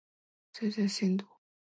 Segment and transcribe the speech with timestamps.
[0.51, 1.27] 追蹤進度